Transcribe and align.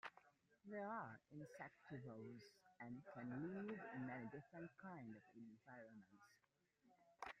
They 0.65 0.79
are 0.79 1.19
insectivorous 1.31 2.41
and 2.79 3.03
can 3.13 3.29
live 3.53 3.79
in 3.95 4.07
many 4.07 4.23
different 4.33 4.71
kinds 4.81 5.15
of 5.15 5.21
environments. 5.37 6.23